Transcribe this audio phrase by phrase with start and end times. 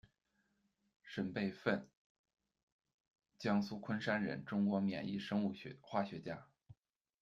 [1.03, 1.87] 沈倍奋，
[3.37, 6.47] 江苏昆山人，中国免疫生物化学家。